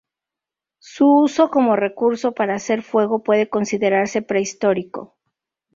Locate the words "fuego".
2.81-3.21